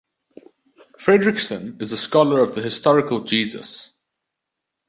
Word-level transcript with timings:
Fredriksen 0.97 1.79
is 1.79 1.91
a 1.91 1.95
scholar 1.97 2.39
of 2.39 2.55
the 2.55 2.61
historical 2.63 3.19
Jesus. 3.23 3.91